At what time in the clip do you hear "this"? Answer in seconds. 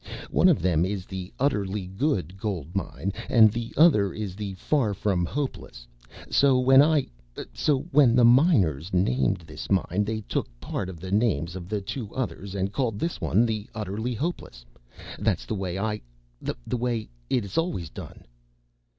9.45-9.69, 12.97-13.21